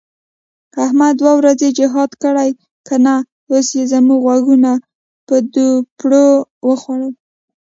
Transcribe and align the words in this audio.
احمد 0.83 1.13
دوه 1.19 1.33
ورځې 1.39 1.69
جهاد 1.79 2.11
کړی 2.23 2.49
که 2.87 2.95
نه، 3.05 3.15
اوس 3.51 3.67
یې 3.77 3.83
زموږ 3.93 4.19
غوږونه 4.25 4.71
په 5.27 5.35
دوپړو 5.53 6.27
وخوړل. 6.67 7.13